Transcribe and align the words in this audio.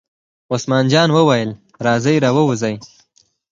عثمان 0.53 0.85
جان 0.93 1.09
وویل: 1.13 1.49
راځئ 1.85 2.15
را 2.23 2.29
ووځئ. 2.35 2.75